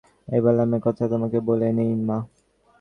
এইবেলা 0.27 0.61
আমি 0.65 0.75
একটা 0.77 0.85
কথা 0.85 1.03
তোমাকে 1.13 1.37
বলে 1.47 1.67
নিই 1.77 1.91
মা! 1.99 2.17